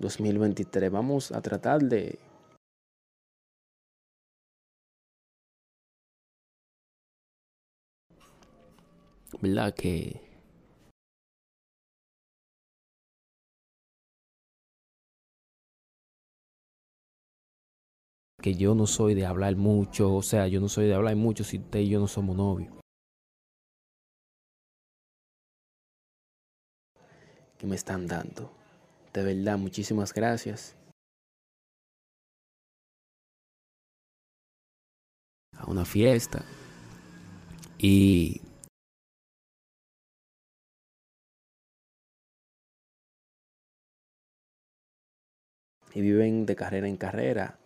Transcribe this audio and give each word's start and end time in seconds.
2023 0.00 0.90
vamos 0.90 1.32
a 1.32 1.40
tratar 1.40 1.80
de 1.82 2.18
¿verdad? 9.40 9.74
Que 9.74 10.20
que 18.42 18.54
yo 18.54 18.74
no 18.74 18.86
soy 18.86 19.14
de 19.14 19.26
hablar 19.26 19.56
mucho, 19.56 20.14
o 20.14 20.22
sea, 20.22 20.48
yo 20.48 20.60
no 20.60 20.68
soy 20.68 20.86
de 20.86 20.94
hablar 20.94 21.14
mucho 21.16 21.44
si 21.44 21.58
usted 21.58 21.80
y 21.80 21.90
yo 21.90 22.00
no 22.00 22.08
somos 22.08 22.36
novios. 22.36 22.72
Que 27.58 27.66
me 27.66 27.76
están 27.76 28.06
dando. 28.06 28.59
De 29.12 29.22
verdad, 29.24 29.58
muchísimas 29.58 30.14
gracias. 30.14 30.76
A 35.56 35.68
una 35.70 35.84
fiesta. 35.84 36.44
Y 37.78 38.40
y 45.94 46.00
viven 46.00 46.46
de 46.46 46.56
carrera 46.56 46.88
en 46.88 46.96
carrera. 46.96 47.58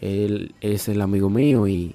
Él 0.00 0.54
es 0.62 0.88
el 0.88 1.02
amigo 1.02 1.28
mío 1.28 1.68
y 1.68 1.94